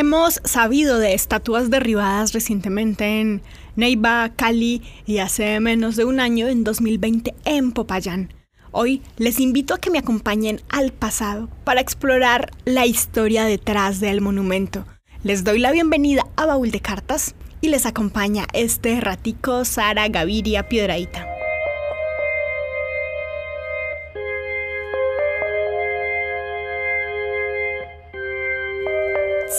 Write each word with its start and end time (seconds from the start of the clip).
Hemos 0.00 0.40
sabido 0.44 1.00
de 1.00 1.12
estatuas 1.12 1.70
derribadas 1.70 2.32
recientemente 2.32 3.20
en 3.20 3.42
Neiva, 3.74 4.30
Cali 4.36 4.80
y 5.06 5.18
hace 5.18 5.58
menos 5.58 5.96
de 5.96 6.04
un 6.04 6.20
año, 6.20 6.46
en 6.46 6.62
2020, 6.62 7.34
en 7.44 7.72
Popayán. 7.72 8.32
Hoy 8.70 9.02
les 9.16 9.40
invito 9.40 9.74
a 9.74 9.80
que 9.80 9.90
me 9.90 9.98
acompañen 9.98 10.60
al 10.68 10.92
pasado 10.92 11.48
para 11.64 11.80
explorar 11.80 12.52
la 12.64 12.86
historia 12.86 13.44
detrás 13.44 13.98
del 13.98 14.20
monumento. 14.20 14.86
Les 15.24 15.42
doy 15.42 15.58
la 15.58 15.72
bienvenida 15.72 16.28
a 16.36 16.46
Baúl 16.46 16.70
de 16.70 16.78
Cartas 16.78 17.34
y 17.60 17.66
les 17.66 17.84
acompaña 17.84 18.46
este 18.52 19.00
ratico 19.00 19.64
Sara 19.64 20.06
Gaviria 20.06 20.68
Piedraíta. 20.68 21.37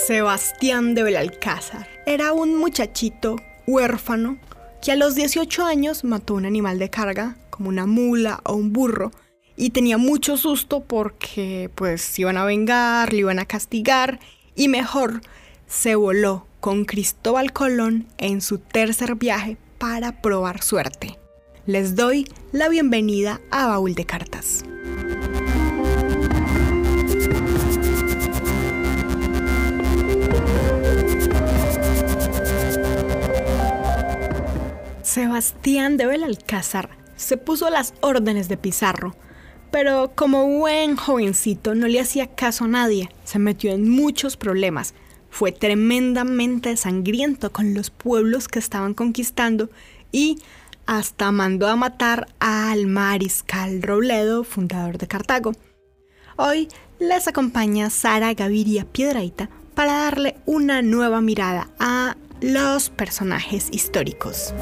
Sebastián 0.10 0.96
de 0.96 1.04
Belalcázar 1.04 1.88
era 2.08 2.34
un 2.34 2.58
muchachito 2.58 3.36
huérfano 3.68 4.40
que 4.82 4.92
a 4.92 4.96
los 4.96 5.14
18 5.14 5.64
años 5.64 6.04
mató 6.04 6.34
un 6.34 6.48
animal 6.48 6.80
de 6.80 6.90
carga, 6.90 7.38
como 7.52 7.70
una 7.70 7.86
mula 7.86 8.42
o 8.44 8.56
un 8.56 8.74
burro, 8.74 9.12
y 9.56 9.70
tenía 9.70 10.00
mucho 10.00 10.36
susto 10.36 10.84
porque 10.84 11.70
pues 11.76 12.18
iban 12.18 12.38
a 12.38 12.46
vengar, 12.46 13.14
le 13.14 13.20
iban 13.20 13.38
a 13.38 13.46
castigar, 13.46 14.20
y 14.56 14.68
mejor 14.68 15.22
se 15.68 15.94
voló 15.94 16.48
con 16.60 16.86
Cristóbal 16.86 17.54
Colón 17.54 18.08
en 18.18 18.42
su 18.42 18.58
tercer 18.58 19.14
viaje 19.14 19.58
para 19.78 20.24
probar 20.24 20.64
suerte. 20.64 21.20
Les 21.68 21.96
doy 21.96 22.28
la 22.52 22.68
bienvenida 22.68 23.42
a 23.52 23.68
Baúl 23.68 23.94
de 23.94 24.06
Cartas. 24.08 24.64
Sebastián 35.20 35.98
de 35.98 36.06
Belalcázar 36.06 36.92
se 37.18 37.36
puso 37.36 37.70
las 37.70 37.94
órdenes 38.00 38.48
de 38.48 38.56
Pizarro, 38.56 39.18
pero 39.70 40.14
como 40.16 40.48
buen 40.48 40.96
jovencito 40.96 41.76
no 41.76 41.90
le 41.90 42.00
hacía 42.00 42.28
caso 42.28 42.64
a 42.64 42.68
nadie, 42.70 43.10
se 43.26 43.38
metió 43.38 43.74
en 43.74 43.90
muchos 43.90 44.38
problemas, 44.38 44.94
fue 45.30 45.52
tremendamente 45.52 46.78
sangriento 46.78 47.52
con 47.52 47.74
los 47.74 47.90
pueblos 47.90 48.48
que 48.48 48.60
estaban 48.60 48.94
conquistando 48.94 49.70
y 50.14 50.40
hasta 50.86 51.34
mandó 51.34 51.68
a 51.68 51.76
matar 51.76 52.30
al 52.40 52.88
mariscal 52.88 53.82
Robledo, 53.82 54.46
fundador 54.46 54.98
de 55.00 55.08
Cartago. 55.08 55.52
Hoy 56.38 56.70
les 56.98 57.28
acompaña 57.28 57.90
Sara 57.90 58.34
Gaviria 58.36 58.86
Piedraita 58.86 59.50
para 59.76 59.98
darle 59.98 60.38
una 60.46 60.82
nueva 60.82 61.20
mirada 61.20 61.68
a 61.78 62.16
los 62.42 62.90
personajes 62.90 63.68
históricos. 63.72 64.54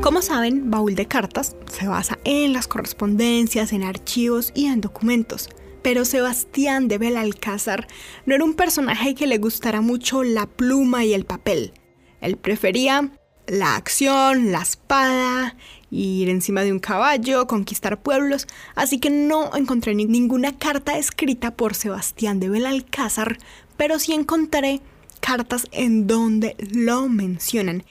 Como 0.00 0.22
saben, 0.22 0.70
Baúl 0.70 0.94
de 0.94 1.06
Cartas 1.06 1.56
se 1.70 1.86
basa 1.86 2.18
en 2.24 2.52
las 2.52 2.66
correspondencias, 2.66 3.72
en 3.72 3.82
archivos 3.82 4.52
y 4.54 4.66
en 4.66 4.80
documentos. 4.80 5.48
Pero 5.82 6.04
Sebastián 6.04 6.88
de 6.88 6.98
Belalcázar 6.98 7.86
no 8.26 8.34
era 8.34 8.44
un 8.44 8.54
personaje 8.54 9.14
que 9.14 9.26
le 9.26 9.38
gustara 9.38 9.80
mucho 9.80 10.22
la 10.22 10.46
pluma 10.46 11.04
y 11.04 11.14
el 11.14 11.24
papel. 11.24 11.72
Él 12.20 12.36
prefería 12.36 13.12
la 13.50 13.74
acción, 13.74 14.52
la 14.52 14.62
espada, 14.62 15.56
ir 15.90 16.28
encima 16.28 16.62
de 16.62 16.72
un 16.72 16.78
caballo, 16.78 17.48
conquistar 17.48 18.00
pueblos, 18.00 18.46
así 18.76 19.00
que 19.00 19.10
no 19.10 19.54
encontré 19.56 19.94
ninguna 19.94 20.56
carta 20.56 20.96
escrita 20.96 21.50
por 21.50 21.74
Sebastián 21.74 22.38
de 22.38 22.48
Belalcázar, 22.48 23.38
pero 23.76 23.98
sí 23.98 24.12
encontré 24.12 24.80
cartas 25.20 25.66
en 25.72 26.06
donde 26.06 26.54
lo 26.72 27.08
mencionan. 27.08 27.82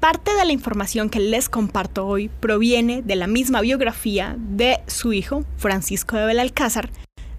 Parte 0.00 0.34
de 0.34 0.44
la 0.46 0.52
información 0.52 1.10
que 1.10 1.20
les 1.20 1.50
comparto 1.50 2.06
hoy 2.06 2.30
proviene 2.40 3.02
de 3.02 3.16
la 3.16 3.26
misma 3.26 3.60
biografía 3.60 4.36
de 4.38 4.80
su 4.86 5.12
hijo, 5.12 5.44
Francisco 5.58 6.16
de 6.16 6.26
Belalcázar, 6.26 6.90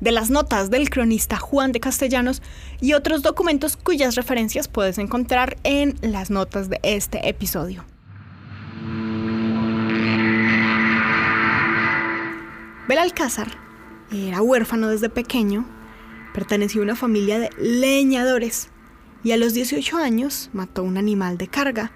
de 0.06 0.12
las 0.12 0.30
notas 0.30 0.70
del 0.70 0.92
cronista 0.92 1.36
Juan 1.38 1.72
de 1.72 1.80
Castellanos 1.80 2.44
y 2.80 2.94
otros 2.94 3.24
documentos 3.24 3.76
cuyas 3.76 4.14
referencias 4.14 4.68
puedes 4.68 5.00
encontrar 5.00 5.58
en 5.64 5.98
las 6.04 6.30
notas 6.30 6.70
de 6.70 6.80
este 6.84 7.28
episodio. 7.28 7.84
Belalcázar 12.88 13.48
era 14.12 14.44
huérfano 14.44 14.90
desde 14.90 15.10
pequeño, 15.10 15.66
pertenecía 16.36 16.82
a 16.82 16.84
una 16.84 16.96
familia 16.96 17.40
de 17.40 17.50
leñadores 17.58 18.70
y 19.24 19.32
a 19.32 19.38
los 19.38 19.56
18 19.56 19.98
años 19.98 20.52
mató 20.54 20.84
un 20.84 20.98
animal 20.98 21.40
de 21.40 21.48
carga 21.48 21.92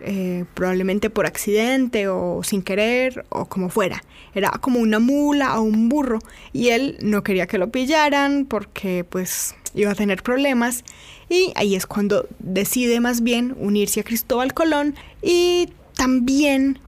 eh, 0.00 0.44
probablemente 0.54 1.10
por 1.10 1.26
accidente 1.26 2.08
o 2.08 2.42
sin 2.42 2.62
querer 2.62 3.24
o 3.30 3.46
como 3.46 3.68
fuera. 3.68 4.02
Era 4.34 4.50
como 4.50 4.80
una 4.80 4.98
mula 4.98 5.58
o 5.58 5.62
un 5.62 5.88
burro 5.88 6.20
y 6.52 6.68
él 6.68 6.98
no 7.02 7.22
quería 7.22 7.46
que 7.46 7.58
lo 7.58 7.70
pillaran 7.70 8.46
porque 8.46 9.04
pues 9.04 9.54
iba 9.74 9.90
a 9.90 9.94
tener 9.94 10.22
problemas 10.22 10.84
y 11.28 11.52
ahí 11.56 11.74
es 11.74 11.86
cuando 11.86 12.26
decide 12.38 13.00
más 13.00 13.22
bien 13.22 13.54
unirse 13.58 14.00
a 14.00 14.04
Cristóbal 14.04 14.54
Colón 14.54 14.94
y 15.22 15.68
también 15.96 16.78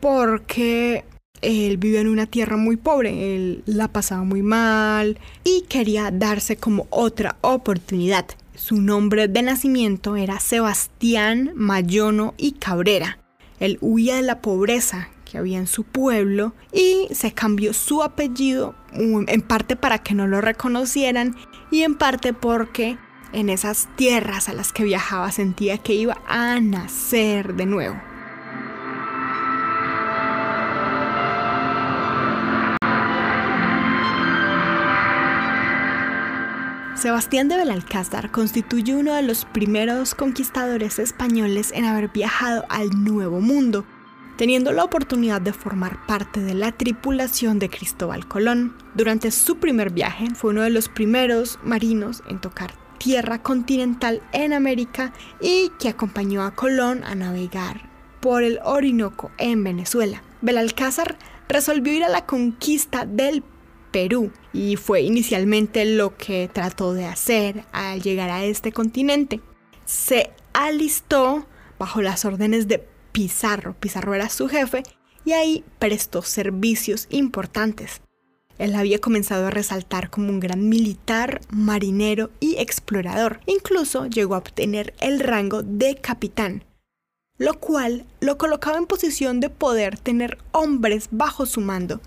porque 0.00 1.04
él 1.42 1.76
vivía 1.76 2.00
en 2.00 2.08
una 2.08 2.26
tierra 2.26 2.56
muy 2.56 2.76
pobre, 2.76 3.34
él 3.34 3.62
la 3.66 3.88
pasaba 3.88 4.22
muy 4.24 4.42
mal 4.42 5.18
y 5.44 5.62
quería 5.62 6.10
darse 6.10 6.56
como 6.56 6.86
otra 6.90 7.36
oportunidad. 7.40 8.26
Su 8.60 8.78
nombre 8.78 9.26
de 9.26 9.40
nacimiento 9.40 10.16
era 10.16 10.38
Sebastián 10.38 11.52
Mayono 11.54 12.34
y 12.36 12.52
Cabrera. 12.52 13.18
Él 13.58 13.78
huía 13.80 14.16
de 14.16 14.22
la 14.22 14.42
pobreza 14.42 15.08
que 15.24 15.38
había 15.38 15.56
en 15.56 15.66
su 15.66 15.84
pueblo 15.84 16.52
y 16.70 17.08
se 17.10 17.32
cambió 17.32 17.72
su 17.72 18.02
apellido 18.02 18.74
en 18.92 19.40
parte 19.40 19.76
para 19.76 20.00
que 20.00 20.14
no 20.14 20.26
lo 20.26 20.42
reconocieran 20.42 21.36
y 21.70 21.84
en 21.84 21.94
parte 21.94 22.34
porque 22.34 22.98
en 23.32 23.48
esas 23.48 23.88
tierras 23.96 24.50
a 24.50 24.52
las 24.52 24.74
que 24.74 24.84
viajaba 24.84 25.32
sentía 25.32 25.78
que 25.78 25.94
iba 25.94 26.20
a 26.28 26.60
nacer 26.60 27.54
de 27.54 27.64
nuevo. 27.64 28.09
Sebastián 37.00 37.48
de 37.48 37.56
Belalcázar 37.56 38.30
constituye 38.30 38.94
uno 38.94 39.14
de 39.14 39.22
los 39.22 39.46
primeros 39.46 40.14
conquistadores 40.14 40.98
españoles 40.98 41.72
en 41.74 41.86
haber 41.86 42.08
viajado 42.08 42.66
al 42.68 42.90
Nuevo 42.90 43.40
Mundo, 43.40 43.86
teniendo 44.36 44.70
la 44.72 44.84
oportunidad 44.84 45.40
de 45.40 45.54
formar 45.54 46.04
parte 46.06 46.40
de 46.40 46.52
la 46.52 46.72
tripulación 46.72 47.58
de 47.58 47.70
Cristóbal 47.70 48.28
Colón. 48.28 48.76
Durante 48.94 49.30
su 49.30 49.56
primer 49.56 49.88
viaje 49.88 50.26
fue 50.34 50.50
uno 50.50 50.60
de 50.60 50.68
los 50.68 50.90
primeros 50.90 51.58
marinos 51.62 52.22
en 52.28 52.38
tocar 52.38 52.74
tierra 52.98 53.42
continental 53.42 54.20
en 54.32 54.52
América 54.52 55.14
y 55.40 55.72
que 55.78 55.88
acompañó 55.88 56.42
a 56.42 56.54
Colón 56.54 57.02
a 57.04 57.14
navegar 57.14 57.88
por 58.20 58.42
el 58.42 58.58
Orinoco 58.62 59.30
en 59.38 59.64
Venezuela. 59.64 60.22
Belalcázar 60.42 61.16
resolvió 61.48 61.94
ir 61.94 62.04
a 62.04 62.10
la 62.10 62.26
conquista 62.26 63.06
del 63.06 63.42
Perú 63.90 64.30
y 64.52 64.76
fue 64.76 65.02
inicialmente 65.02 65.84
lo 65.84 66.16
que 66.16 66.48
trató 66.52 66.94
de 66.94 67.06
hacer 67.06 67.64
al 67.72 68.02
llegar 68.02 68.30
a 68.30 68.44
este 68.44 68.72
continente. 68.72 69.40
Se 69.84 70.30
alistó 70.52 71.46
bajo 71.78 72.02
las 72.02 72.24
órdenes 72.24 72.68
de 72.68 72.86
Pizarro, 73.12 73.74
Pizarro 73.78 74.14
era 74.14 74.28
su 74.28 74.48
jefe 74.48 74.82
y 75.24 75.32
ahí 75.32 75.64
prestó 75.78 76.22
servicios 76.22 77.06
importantes. 77.10 78.00
Él 78.58 78.74
había 78.74 78.98
comenzado 78.98 79.46
a 79.46 79.50
resaltar 79.50 80.10
como 80.10 80.28
un 80.28 80.38
gran 80.38 80.68
militar, 80.68 81.40
marinero 81.48 82.30
y 82.40 82.56
explorador. 82.58 83.40
Incluso 83.46 84.06
llegó 84.06 84.34
a 84.34 84.38
obtener 84.38 84.92
el 85.00 85.18
rango 85.18 85.62
de 85.62 85.96
capitán, 85.96 86.64
lo 87.38 87.58
cual 87.58 88.04
lo 88.20 88.36
colocaba 88.36 88.76
en 88.76 88.86
posición 88.86 89.40
de 89.40 89.48
poder 89.48 89.98
tener 89.98 90.36
hombres 90.52 91.08
bajo 91.10 91.46
su 91.46 91.62
mando 91.62 92.02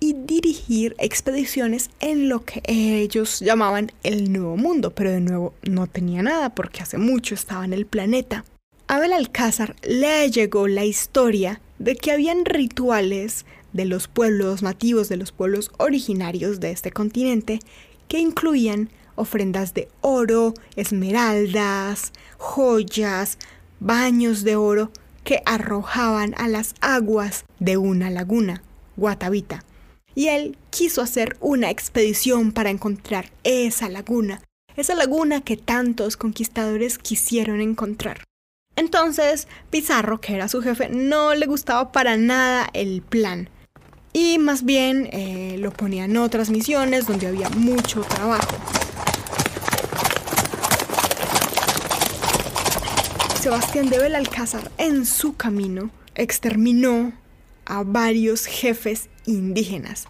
y 0.00 0.14
dirigir 0.14 0.94
expediciones 0.98 1.90
en 2.00 2.28
lo 2.28 2.44
que 2.44 2.62
ellos 2.66 3.40
llamaban 3.40 3.92
el 4.02 4.32
Nuevo 4.32 4.56
Mundo, 4.56 4.90
pero 4.90 5.10
de 5.10 5.20
nuevo 5.20 5.54
no 5.62 5.86
tenía 5.86 6.22
nada 6.22 6.54
porque 6.54 6.82
hace 6.82 6.98
mucho 6.98 7.34
estaba 7.34 7.64
en 7.64 7.72
el 7.72 7.86
planeta. 7.86 8.44
A 8.88 9.00
Belalcázar 9.00 9.74
le 9.82 10.30
llegó 10.30 10.68
la 10.68 10.84
historia 10.84 11.60
de 11.78 11.96
que 11.96 12.12
habían 12.12 12.44
rituales 12.44 13.46
de 13.72 13.84
los 13.84 14.08
pueblos 14.08 14.62
nativos, 14.62 15.08
de 15.08 15.16
los 15.16 15.32
pueblos 15.32 15.70
originarios 15.78 16.60
de 16.60 16.70
este 16.70 16.92
continente, 16.92 17.58
que 18.08 18.18
incluían 18.18 18.90
ofrendas 19.16 19.74
de 19.74 19.88
oro, 20.02 20.54
esmeraldas, 20.76 22.12
joyas, 22.38 23.38
baños 23.80 24.44
de 24.44 24.56
oro 24.56 24.90
que 25.24 25.42
arrojaban 25.44 26.34
a 26.38 26.46
las 26.48 26.74
aguas 26.80 27.44
de 27.58 27.76
una 27.76 28.10
laguna, 28.10 28.62
Guatavita 28.96 29.64
y 30.16 30.28
él 30.28 30.56
quiso 30.70 31.02
hacer 31.02 31.36
una 31.40 31.70
expedición 31.70 32.50
para 32.50 32.70
encontrar 32.70 33.30
esa 33.44 33.88
laguna, 33.90 34.40
esa 34.74 34.94
laguna 34.94 35.42
que 35.42 35.58
tantos 35.58 36.16
conquistadores 36.16 36.98
quisieron 36.98 37.60
encontrar. 37.60 38.24
Entonces, 38.76 39.46
Pizarro, 39.70 40.20
que 40.20 40.34
era 40.34 40.48
su 40.48 40.62
jefe, 40.62 40.88
no 40.88 41.34
le 41.34 41.46
gustaba 41.46 41.92
para 41.92 42.16
nada 42.16 42.68
el 42.72 43.02
plan. 43.02 43.50
Y 44.14 44.38
más 44.38 44.64
bien 44.64 45.10
eh, 45.12 45.56
lo 45.58 45.70
ponía 45.70 46.06
en 46.06 46.16
otras 46.16 46.48
misiones 46.48 47.06
donde 47.06 47.26
había 47.26 47.50
mucho 47.50 48.00
trabajo. 48.00 48.56
Sebastián 53.38 53.90
de 53.90 53.98
Belalcázar 53.98 54.70
en 54.78 55.04
su 55.04 55.36
camino 55.36 55.90
exterminó 56.14 57.12
a 57.66 57.82
varios 57.82 58.46
jefes 58.46 59.08
indígenas. 59.26 60.06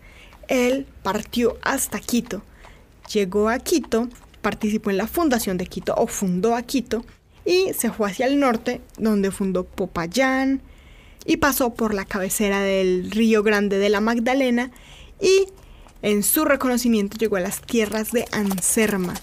Él 0.48 0.86
partió 1.02 1.58
hasta 1.62 1.98
Quito. 1.98 2.42
Llegó 3.12 3.48
a 3.48 3.58
Quito, 3.58 4.08
participó 4.42 4.90
en 4.90 4.98
la 4.98 5.06
fundación 5.06 5.56
de 5.56 5.66
Quito 5.66 5.94
o 5.96 6.06
fundó 6.06 6.54
a 6.54 6.62
Quito 6.62 7.04
y 7.44 7.72
se 7.72 7.90
fue 7.90 8.10
hacia 8.10 8.26
el 8.26 8.38
norte 8.38 8.80
donde 8.98 9.30
fundó 9.30 9.64
Popayán 9.64 10.62
y 11.24 11.38
pasó 11.38 11.74
por 11.74 11.94
la 11.94 12.04
cabecera 12.04 12.60
del 12.60 13.10
río 13.10 13.42
Grande 13.42 13.78
de 13.78 13.88
la 13.88 14.00
Magdalena 14.00 14.70
y 15.20 15.46
en 16.02 16.22
su 16.22 16.44
reconocimiento 16.44 17.16
llegó 17.16 17.36
a 17.36 17.40
las 17.40 17.60
tierras 17.62 18.12
de 18.12 18.26
Anserma 18.32 19.14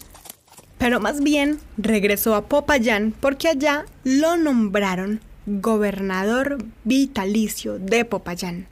pero 0.83 0.99
más 0.99 1.21
bien 1.21 1.59
regresó 1.77 2.35
a 2.35 2.49
Popayán 2.49 3.13
porque 3.17 3.47
allá 3.47 3.85
lo 4.03 4.35
nombraron 4.35 5.21
gobernador 5.45 6.57
vitalicio 6.83 7.77
de 7.79 8.05
Popayán. 8.05 8.67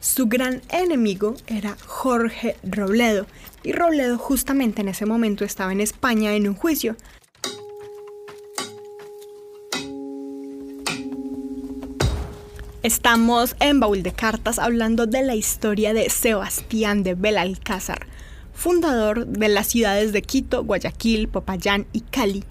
Su 0.00 0.26
gran 0.26 0.62
enemigo 0.70 1.34
era 1.46 1.76
Jorge 1.86 2.56
Robledo, 2.64 3.26
y 3.62 3.72
Robledo 3.72 4.18
justamente 4.18 4.80
en 4.80 4.88
ese 4.88 5.06
momento 5.06 5.44
estaba 5.44 5.70
en 5.70 5.80
España 5.80 6.34
en 6.34 6.48
un 6.48 6.54
juicio. 6.54 6.96
Estamos 12.82 13.54
en 13.60 13.78
Baúl 13.78 14.02
de 14.02 14.12
Cartas 14.12 14.58
hablando 14.58 15.06
de 15.06 15.22
la 15.22 15.36
historia 15.36 15.94
de 15.94 16.10
Sebastián 16.10 17.04
de 17.04 17.14
Belalcázar, 17.14 18.08
fundador 18.52 19.26
de 19.28 19.48
las 19.48 19.68
ciudades 19.68 20.12
de 20.12 20.22
Quito, 20.22 20.64
Guayaquil, 20.64 21.28
Popayán 21.28 21.86
y 21.92 22.00
Cali, 22.00 22.42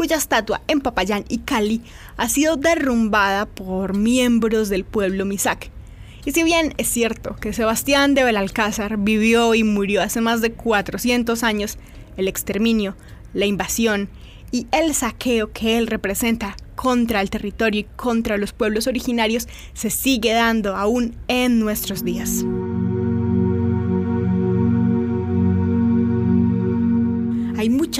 cuya 0.00 0.16
estatua 0.16 0.62
en 0.66 0.80
Popayán 0.80 1.26
y 1.28 1.40
Cali 1.40 1.82
ha 2.16 2.30
sido 2.30 2.56
derrumbada 2.56 3.44
por 3.44 3.94
miembros 3.94 4.70
del 4.70 4.84
pueblo 4.84 5.26
Misak. 5.26 5.70
Y 6.24 6.32
si 6.32 6.42
bien 6.42 6.72
es 6.78 6.88
cierto 6.88 7.36
que 7.36 7.52
Sebastián 7.52 8.14
de 8.14 8.24
Belalcázar 8.24 8.96
vivió 8.96 9.54
y 9.54 9.62
murió 9.62 10.00
hace 10.00 10.22
más 10.22 10.40
de 10.40 10.52
400 10.52 11.42
años, 11.42 11.76
el 12.16 12.28
exterminio, 12.28 12.96
la 13.34 13.44
invasión 13.44 14.08
y 14.50 14.66
el 14.72 14.94
saqueo 14.94 15.52
que 15.52 15.76
él 15.76 15.86
representa 15.86 16.56
contra 16.76 17.20
el 17.20 17.28
territorio 17.28 17.82
y 17.82 17.96
contra 17.96 18.38
los 18.38 18.54
pueblos 18.54 18.86
originarios 18.86 19.48
se 19.74 19.90
sigue 19.90 20.32
dando 20.32 20.76
aún 20.76 21.14
en 21.28 21.60
nuestros 21.60 22.06
días. 22.06 22.42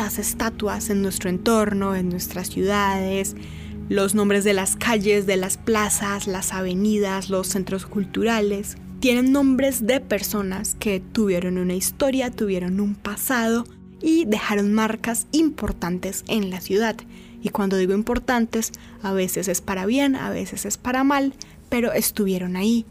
Muchas 0.01 0.19
estatuas 0.19 0.89
en 0.89 1.03
nuestro 1.03 1.29
entorno, 1.29 1.95
en 1.95 2.09
nuestras 2.09 2.49
ciudades, 2.49 3.37
los 3.91 4.15
nombres 4.15 4.45
de 4.45 4.55
las 4.55 4.75
calles, 4.75 5.27
de 5.27 5.37
las 5.37 5.59
plazas, 5.59 6.27
las 6.27 6.55
avenidas, 6.55 7.29
los 7.29 7.49
centros 7.49 7.85
culturales. 7.85 8.79
Tienen 9.01 9.31
nombres 9.31 9.87
de 9.87 10.01
personas 10.01 10.75
que 10.75 11.01
tuvieron 11.01 11.59
una 11.59 11.75
historia, 11.75 12.31
tuvieron 12.31 12.81
un 12.81 12.95
pasado 12.95 13.67
y 14.01 14.25
dejaron 14.25 14.73
marcas 14.73 15.27
importantes 15.33 16.25
en 16.29 16.49
la 16.49 16.63
ciudad. 16.63 16.97
Y 17.43 17.51
cuando 17.51 17.77
digo 17.77 17.93
importantes, 17.93 18.73
a 19.03 19.13
veces 19.13 19.49
es 19.49 19.61
para 19.61 19.85
bien, 19.85 20.17
a 20.17 20.31
veces 20.31 20.65
es 20.65 20.79
para 20.79 21.05
mal, 21.05 21.35
pero 21.69 21.93
estuvieron 21.93 22.57
ahí. 22.57 22.87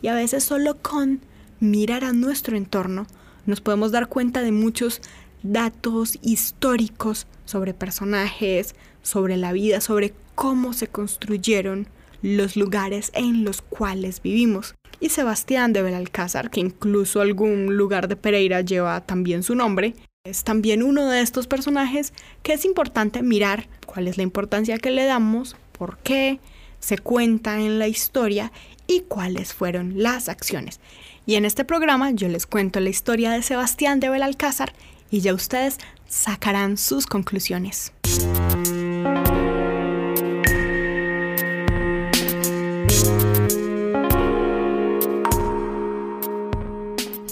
Y 0.00 0.08
a 0.08 0.14
veces 0.14 0.44
solo 0.44 0.78
con 0.80 1.20
mirar 1.60 2.04
a 2.04 2.14
nuestro 2.14 2.56
entorno 2.56 3.06
nos 3.46 3.60
podemos 3.60 3.92
dar 3.92 4.08
cuenta 4.08 4.42
de 4.42 4.52
muchos 4.52 5.02
datos 5.44 6.18
históricos 6.22 7.28
sobre 7.44 7.74
personajes, 7.74 8.74
sobre 9.02 9.36
la 9.36 9.52
vida, 9.52 9.80
sobre 9.80 10.12
cómo 10.34 10.72
se 10.72 10.88
construyeron 10.88 11.86
los 12.22 12.56
lugares 12.56 13.12
en 13.14 13.44
los 13.44 13.62
cuales 13.62 14.20
vivimos. 14.22 14.74
Y 14.98 15.10
Sebastián 15.10 15.72
de 15.72 15.82
Belalcázar, 15.82 16.50
que 16.50 16.60
incluso 16.60 17.20
algún 17.20 17.76
lugar 17.76 18.08
de 18.08 18.16
Pereira 18.16 18.62
lleva 18.62 19.02
también 19.02 19.42
su 19.42 19.54
nombre, 19.54 19.94
es 20.24 20.42
también 20.42 20.82
uno 20.82 21.06
de 21.06 21.20
estos 21.20 21.46
personajes 21.46 22.14
que 22.42 22.54
es 22.54 22.64
importante 22.64 23.22
mirar 23.22 23.68
cuál 23.84 24.08
es 24.08 24.16
la 24.16 24.22
importancia 24.22 24.78
que 24.78 24.90
le 24.90 25.04
damos, 25.04 25.54
por 25.72 25.98
qué 25.98 26.40
se 26.80 26.96
cuenta 26.96 27.60
en 27.60 27.78
la 27.78 27.88
historia 27.88 28.50
y 28.86 29.00
cuáles 29.00 29.52
fueron 29.52 30.02
las 30.02 30.30
acciones. 30.30 30.80
Y 31.26 31.34
en 31.34 31.44
este 31.44 31.64
programa 31.64 32.10
yo 32.10 32.28
les 32.28 32.46
cuento 32.46 32.80
la 32.80 32.88
historia 32.88 33.30
de 33.32 33.42
Sebastián 33.42 34.00
de 34.00 34.08
Belalcázar 34.08 34.72
y 35.10 35.20
ya 35.20 35.34
ustedes 35.34 35.78
sacarán 36.08 36.76
sus 36.76 37.06
conclusiones. 37.06 37.92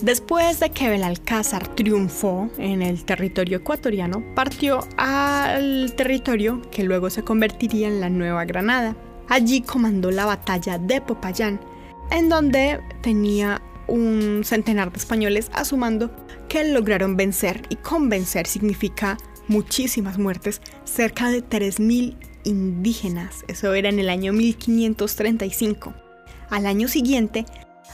Después 0.02 0.58
de 0.58 0.70
que 0.70 0.88
Belalcázar 0.88 1.68
triunfó 1.76 2.50
en 2.58 2.82
el 2.82 3.04
territorio 3.04 3.58
ecuatoriano, 3.58 4.20
partió 4.34 4.80
al 4.96 5.94
territorio 5.96 6.60
que 6.72 6.82
luego 6.82 7.08
se 7.08 7.22
convertiría 7.22 7.86
en 7.86 8.00
la 8.00 8.10
Nueva 8.10 8.44
Granada. 8.44 8.96
Allí 9.28 9.60
comandó 9.60 10.10
la 10.10 10.26
batalla 10.26 10.76
de 10.76 11.00
Popayán, 11.00 11.60
en 12.10 12.28
donde 12.28 12.80
tenía 13.00 13.62
un 13.86 14.42
centenar 14.44 14.90
de 14.90 14.98
españoles 14.98 15.52
a 15.54 15.64
su 15.64 15.76
mando 15.76 16.10
lograron 16.64 17.16
vencer 17.16 17.62
y 17.70 17.76
convencer 17.76 18.46
significa 18.46 19.16
muchísimas 19.48 20.18
muertes, 20.18 20.60
cerca 20.84 21.30
de 21.30 21.42
3.000 21.42 22.16
indígenas, 22.44 23.44
eso 23.48 23.72
era 23.74 23.88
en 23.88 23.98
el 23.98 24.08
año 24.08 24.32
1535. 24.32 25.94
Al 26.50 26.66
año 26.66 26.88
siguiente 26.88 27.46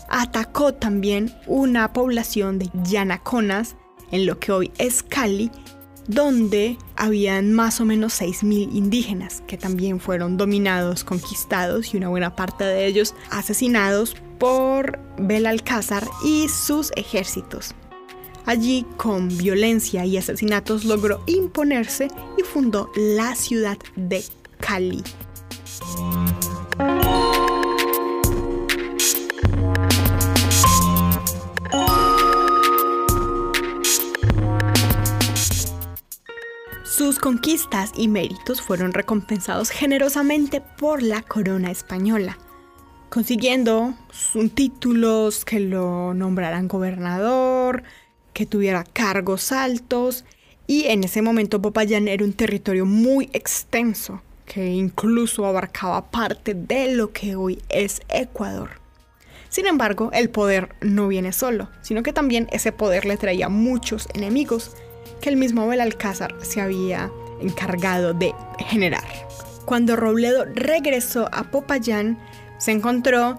atacó 0.08 0.74
también 0.74 1.32
una 1.46 1.92
población 1.92 2.58
de 2.58 2.70
yanaconas 2.84 3.76
en 4.10 4.26
lo 4.26 4.38
que 4.38 4.52
hoy 4.52 4.72
es 4.78 5.02
Cali, 5.02 5.50
donde 6.06 6.78
habían 6.96 7.52
más 7.52 7.80
o 7.80 7.84
menos 7.84 8.20
6.000 8.20 8.74
indígenas 8.74 9.42
que 9.46 9.58
también 9.58 10.00
fueron 10.00 10.36
dominados, 10.36 11.04
conquistados 11.04 11.92
y 11.92 11.98
una 11.98 12.08
buena 12.08 12.34
parte 12.34 12.64
de 12.64 12.86
ellos 12.86 13.14
asesinados 13.30 14.16
por 14.38 14.98
Belalcázar 15.18 16.08
y 16.24 16.48
sus 16.48 16.92
ejércitos. 16.96 17.74
Allí, 18.48 18.86
con 18.96 19.28
violencia 19.28 20.06
y 20.06 20.16
asesinatos, 20.16 20.86
logró 20.86 21.22
imponerse 21.26 22.08
y 22.38 22.42
fundó 22.42 22.90
la 22.96 23.34
ciudad 23.34 23.76
de 23.94 24.24
Cali. 24.58 25.04
Sus 36.84 37.18
conquistas 37.18 37.92
y 37.98 38.08
méritos 38.08 38.62
fueron 38.62 38.94
recompensados 38.94 39.68
generosamente 39.68 40.62
por 40.62 41.02
la 41.02 41.20
corona 41.20 41.70
española, 41.70 42.38
consiguiendo 43.10 43.92
títulos 44.54 45.44
que 45.44 45.60
lo 45.60 46.14
nombraran 46.14 46.66
gobernador, 46.66 47.82
que 48.38 48.46
tuviera 48.46 48.84
cargos 48.84 49.50
altos 49.50 50.24
y 50.68 50.84
en 50.84 51.02
ese 51.02 51.22
momento 51.22 51.60
Popayán 51.60 52.06
era 52.06 52.24
un 52.24 52.32
territorio 52.32 52.86
muy 52.86 53.28
extenso 53.32 54.22
que 54.46 54.64
incluso 54.64 55.44
abarcaba 55.44 56.08
parte 56.12 56.54
de 56.54 56.94
lo 56.94 57.10
que 57.10 57.34
hoy 57.34 57.60
es 57.68 58.00
Ecuador. 58.08 58.70
Sin 59.48 59.66
embargo, 59.66 60.10
el 60.12 60.30
poder 60.30 60.68
no 60.80 61.08
viene 61.08 61.32
solo, 61.32 61.68
sino 61.82 62.04
que 62.04 62.12
también 62.12 62.46
ese 62.52 62.70
poder 62.70 63.06
le 63.06 63.16
traía 63.16 63.48
muchos 63.48 64.06
enemigos 64.14 64.70
que 65.20 65.30
el 65.30 65.36
mismo 65.36 65.66
Belalcázar 65.66 66.36
se 66.40 66.60
había 66.60 67.10
encargado 67.40 68.14
de 68.14 68.32
generar. 68.60 69.02
Cuando 69.64 69.96
Robledo 69.96 70.44
regresó 70.54 71.28
a 71.32 71.42
Popayán, 71.50 72.16
se 72.58 72.70
encontró 72.70 73.36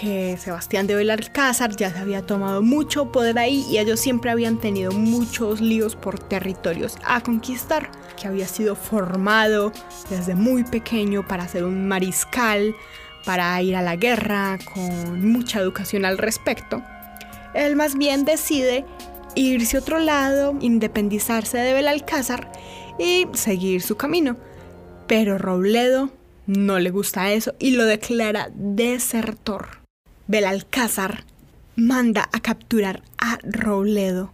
que 0.00 0.36
Sebastián 0.36 0.86
de 0.86 0.96
Belalcázar 0.96 1.76
ya 1.76 1.90
se 1.90 1.98
había 1.98 2.22
tomado 2.22 2.62
mucho 2.62 3.12
poder 3.12 3.38
ahí 3.38 3.64
y 3.70 3.78
ellos 3.78 4.00
siempre 4.00 4.30
habían 4.30 4.58
tenido 4.58 4.92
muchos 4.92 5.60
líos 5.60 5.96
por 5.96 6.18
territorios 6.18 6.96
a 7.04 7.20
conquistar, 7.20 7.90
que 8.20 8.26
había 8.26 8.48
sido 8.48 8.76
formado 8.76 9.72
desde 10.10 10.34
muy 10.34 10.64
pequeño 10.64 11.26
para 11.26 11.46
ser 11.48 11.64
un 11.64 11.86
mariscal, 11.86 12.74
para 13.24 13.60
ir 13.62 13.76
a 13.76 13.82
la 13.82 13.96
guerra, 13.96 14.58
con 14.72 15.26
mucha 15.26 15.60
educación 15.60 16.04
al 16.04 16.18
respecto. 16.18 16.82
Él 17.54 17.76
más 17.76 17.96
bien 17.96 18.24
decide 18.24 18.84
irse 19.34 19.76
a 19.76 19.80
otro 19.80 19.98
lado, 19.98 20.56
independizarse 20.60 21.58
de 21.58 21.72
Belalcázar 21.72 22.50
y 22.98 23.26
seguir 23.32 23.80
su 23.80 23.96
camino. 23.96 24.36
Pero 25.06 25.38
Robledo 25.38 26.10
no 26.46 26.78
le 26.78 26.90
gusta 26.90 27.32
eso 27.32 27.54
y 27.58 27.72
lo 27.72 27.84
declara 27.84 28.50
desertor. 28.54 29.83
Belalcázar 30.26 31.24
manda 31.76 32.30
a 32.32 32.40
capturar 32.40 33.02
a 33.18 33.38
Robledo, 33.42 34.30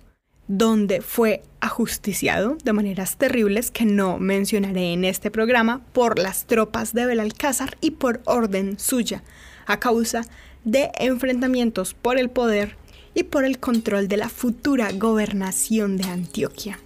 donde 0.46 1.00
fue 1.00 1.42
ajusticiado 1.58 2.56
de 2.62 2.72
maneras 2.72 3.16
terribles 3.16 3.72
que 3.72 3.84
no 3.84 4.18
mencionaré 4.18 4.92
en 4.92 5.04
este 5.04 5.32
programa 5.32 5.80
por 5.92 6.20
las 6.20 6.46
tropas 6.46 6.94
de 6.94 7.06
Belalcázar 7.06 7.76
y 7.80 7.90
por 7.92 8.20
orden 8.24 8.78
suya, 8.78 9.24
a 9.66 9.80
causa 9.80 10.22
de 10.62 10.92
enfrentamientos 10.94 11.94
por 11.94 12.18
el 12.18 12.30
poder 12.30 12.76
y 13.12 13.24
por 13.24 13.44
el 13.44 13.58
control 13.58 14.06
de 14.06 14.16
la 14.16 14.28
futura 14.28 14.92
gobernación 14.92 15.96
de 15.96 16.04
Antioquia. 16.04 16.78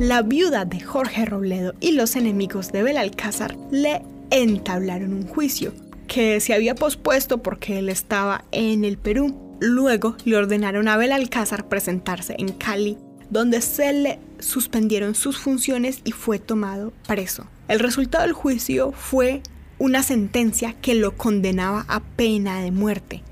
La 0.00 0.22
viuda 0.22 0.64
de 0.64 0.80
Jorge 0.80 1.24
Robledo 1.24 1.74
y 1.80 1.92
los 1.92 2.16
enemigos 2.16 2.72
de 2.72 2.82
Belalcázar 2.82 3.56
le 3.70 4.02
entablaron 4.30 5.12
un 5.12 5.26
juicio 5.26 5.72
que 6.08 6.40
se 6.40 6.54
había 6.54 6.74
pospuesto 6.74 7.42
porque 7.42 7.78
él 7.78 7.88
estaba 7.88 8.44
en 8.50 8.84
el 8.84 8.98
Perú 8.98 9.52
Luego 9.64 10.16
le 10.24 10.36
ordenaron 10.36 10.88
a 10.88 10.96
Belalcázar 10.96 11.68
presentarse 11.68 12.34
en 12.36 12.48
Cali, 12.48 12.98
donde 13.30 13.60
se 13.60 13.92
le 13.92 14.18
suspendieron 14.40 15.14
sus 15.14 15.38
funciones 15.38 16.00
y 16.02 16.10
fue 16.10 16.40
tomado 16.40 16.92
preso. 17.06 17.46
El 17.68 17.78
resultado 17.78 18.24
del 18.24 18.32
juicio 18.32 18.90
fue 18.90 19.40
una 19.78 20.02
sentencia 20.02 20.72
que 20.80 20.96
lo 20.96 21.16
condenaba 21.16 21.84
a 21.86 22.00
pena 22.00 22.60
de 22.60 22.72
muerte. 22.72 23.22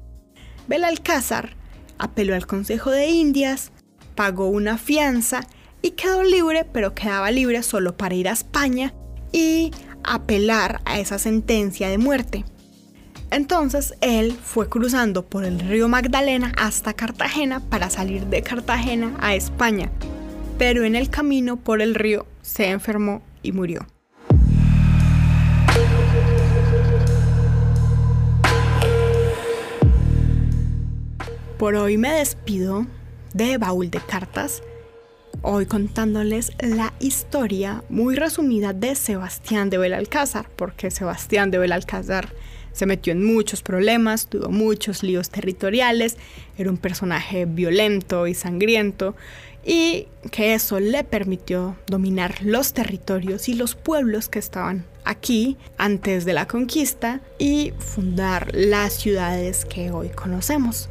Belalcázar 0.68 1.56
apeló 1.98 2.36
al 2.36 2.46
Consejo 2.46 2.92
de 2.92 3.08
Indias, 3.08 3.72
pagó 4.14 4.50
una 4.50 4.78
fianza 4.78 5.48
y 5.82 5.92
quedó 5.92 6.22
libre, 6.22 6.64
pero 6.64 6.94
quedaba 6.94 7.30
libre 7.30 7.62
solo 7.62 7.96
para 7.96 8.14
ir 8.14 8.28
a 8.28 8.32
España 8.32 8.94
y 9.32 9.70
apelar 10.02 10.80
a 10.84 10.98
esa 10.98 11.18
sentencia 11.18 11.88
de 11.88 11.98
muerte. 11.98 12.44
Entonces 13.30 13.94
él 14.00 14.32
fue 14.32 14.68
cruzando 14.68 15.24
por 15.24 15.44
el 15.44 15.60
río 15.60 15.88
Magdalena 15.88 16.52
hasta 16.56 16.94
Cartagena 16.94 17.60
para 17.60 17.88
salir 17.88 18.26
de 18.26 18.42
Cartagena 18.42 19.16
a 19.20 19.34
España, 19.34 19.90
pero 20.58 20.84
en 20.84 20.96
el 20.96 21.10
camino 21.10 21.56
por 21.56 21.80
el 21.80 21.94
río 21.94 22.26
se 22.42 22.70
enfermó 22.70 23.22
y 23.42 23.52
murió. 23.52 23.86
Por 31.56 31.74
hoy 31.74 31.98
me 31.98 32.10
despido 32.10 32.86
de 33.34 33.58
Baúl 33.58 33.90
de 33.90 34.00
Cartas, 34.00 34.62
hoy 35.42 35.66
contándoles 35.66 36.52
la 36.60 36.92
historia 37.00 37.82
muy 37.88 38.14
resumida 38.14 38.72
de 38.72 38.94
Sebastián 38.94 39.70
de 39.70 39.78
Belalcázar, 39.78 40.48
porque 40.56 40.90
Sebastián 40.90 41.50
de 41.50 41.58
Belalcázar 41.58 42.32
se 42.72 42.86
metió 42.86 43.12
en 43.12 43.24
muchos 43.24 43.62
problemas, 43.62 44.28
tuvo 44.28 44.50
muchos 44.50 45.02
líos 45.02 45.30
territoriales, 45.30 46.16
era 46.56 46.70
un 46.70 46.76
personaje 46.76 47.46
violento 47.46 48.26
y 48.26 48.34
sangriento 48.34 49.16
y 49.64 50.06
que 50.30 50.54
eso 50.54 50.80
le 50.80 51.04
permitió 51.04 51.76
dominar 51.86 52.36
los 52.42 52.72
territorios 52.72 53.48
y 53.48 53.54
los 53.54 53.74
pueblos 53.74 54.28
que 54.28 54.38
estaban 54.38 54.86
aquí 55.04 55.56
antes 55.76 56.24
de 56.24 56.32
la 56.32 56.46
conquista 56.46 57.20
y 57.38 57.72
fundar 57.78 58.54
las 58.54 58.94
ciudades 58.94 59.64
que 59.64 59.90
hoy 59.90 60.08
conocemos. 60.10 60.88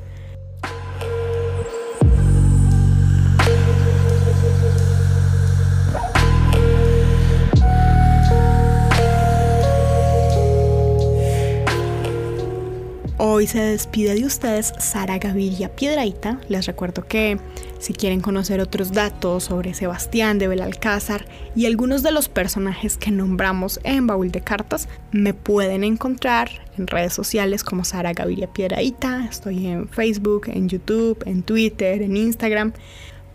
Hoy 13.21 13.47
se 13.47 13.59
despide 13.59 14.15
de 14.15 14.23
ustedes 14.23 14.73
Sara 14.79 15.17
Gaviria 15.17 15.75
Piedraita. 15.75 16.39
Les 16.47 16.65
recuerdo 16.65 17.05
que 17.05 17.37
si 17.77 17.91
quieren 17.91 18.21
conocer 18.21 18.61
otros 18.61 18.93
datos 18.93 19.43
sobre 19.43 19.73
Sebastián 19.73 20.39
de 20.39 20.47
Belalcázar 20.47 21.25
y 21.53 21.65
algunos 21.65 22.01
de 22.01 22.13
los 22.13 22.29
personajes 22.29 22.95
que 22.95 23.11
nombramos 23.11 23.81
en 23.83 24.07
Baúl 24.07 24.31
de 24.31 24.39
Cartas, 24.39 24.87
me 25.11 25.33
pueden 25.33 25.83
encontrar 25.83 26.49
en 26.77 26.87
redes 26.87 27.11
sociales 27.11 27.65
como 27.65 27.83
Sara 27.83 28.13
Gaviria 28.13 28.53
Piedraita. 28.53 29.27
Estoy 29.29 29.67
en 29.67 29.89
Facebook, 29.89 30.47
en 30.47 30.69
YouTube, 30.69 31.21
en 31.25 31.43
Twitter, 31.43 32.01
en 32.01 32.15
Instagram. 32.15 32.71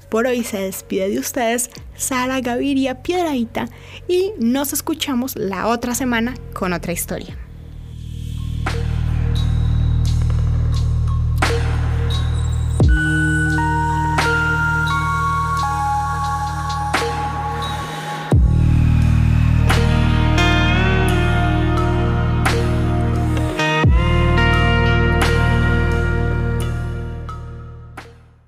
Por 0.09 0.27
hoy 0.27 0.45
se 0.45 0.61
despide 0.61 1.11
de 1.11 1.19
ustedes 1.19 1.69
Sara 1.95 2.41
Gaviria 2.41 3.03
Piedraita 3.03 3.69
y 4.09 4.33
nos 4.39 4.73
escuchamos 4.73 5.37
la 5.37 5.67
otra 5.67 5.95
semana 5.95 6.33
con 6.55 6.73
otra 6.73 6.95
historia. 6.95 7.37